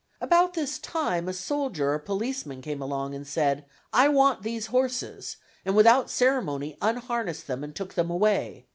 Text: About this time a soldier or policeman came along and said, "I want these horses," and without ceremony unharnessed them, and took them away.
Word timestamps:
About 0.19 0.55
this 0.55 0.79
time 0.79 1.29
a 1.29 1.31
soldier 1.31 1.93
or 1.93 1.99
policeman 1.99 2.63
came 2.63 2.81
along 2.81 3.13
and 3.13 3.27
said, 3.27 3.65
"I 3.93 4.07
want 4.07 4.41
these 4.41 4.65
horses," 4.73 5.37
and 5.63 5.75
without 5.75 6.09
ceremony 6.09 6.75
unharnessed 6.81 7.45
them, 7.45 7.63
and 7.63 7.75
took 7.75 7.93
them 7.93 8.09
away. 8.09 8.65